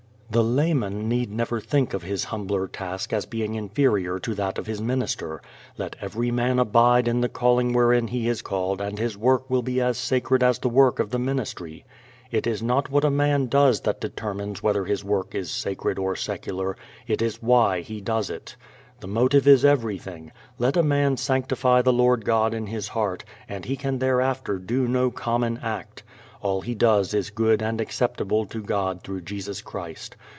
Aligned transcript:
The 0.33 0.41
"layman" 0.45 1.09
need 1.09 1.29
never 1.29 1.59
think 1.59 1.93
of 1.93 2.03
his 2.03 2.23
humbler 2.23 2.65
task 2.65 3.11
as 3.11 3.25
being 3.25 3.55
inferior 3.55 4.17
to 4.19 4.33
that 4.35 4.57
of 4.57 4.65
his 4.65 4.79
minister. 4.79 5.41
Let 5.77 5.97
every 5.99 6.31
man 6.31 6.57
abide 6.57 7.09
in 7.09 7.19
the 7.19 7.27
calling 7.27 7.73
wherein 7.73 8.07
he 8.07 8.29
is 8.29 8.41
called 8.41 8.79
and 8.79 8.97
his 8.97 9.17
work 9.17 9.49
will 9.49 9.61
be 9.61 9.81
as 9.81 9.97
sacred 9.97 10.41
as 10.41 10.57
the 10.59 10.69
work 10.69 10.99
of 10.99 11.09
the 11.09 11.19
ministry. 11.19 11.83
It 12.31 12.47
is 12.47 12.63
not 12.63 12.89
what 12.89 13.03
a 13.03 13.11
man 13.11 13.47
does 13.47 13.81
that 13.81 13.99
determines 13.99 14.63
whether 14.63 14.85
his 14.85 15.03
work 15.03 15.35
is 15.35 15.51
sacred 15.51 15.99
or 15.99 16.15
secular, 16.15 16.77
it 17.07 17.21
is 17.21 17.43
why 17.43 17.81
he 17.81 17.99
does 17.99 18.29
it. 18.29 18.55
The 19.01 19.07
motive 19.09 19.45
is 19.45 19.65
everything. 19.65 20.31
Let 20.57 20.77
a 20.77 20.83
man 20.83 21.17
sanctify 21.17 21.81
the 21.81 21.91
Lord 21.91 22.23
God 22.23 22.53
in 22.53 22.67
his 22.67 22.87
heart 22.87 23.25
and 23.49 23.65
he 23.65 23.75
can 23.75 23.99
thereafter 23.99 24.59
do 24.59 24.87
no 24.87 25.11
common 25.11 25.57
act. 25.61 26.03
All 26.43 26.61
he 26.61 26.73
does 26.73 27.13
is 27.13 27.29
good 27.29 27.61
and 27.61 27.79
acceptable 27.79 28.47
to 28.47 28.63
God 28.63 29.03
through 29.03 29.21
Jesus 29.21 29.61
Christ. 29.61 30.15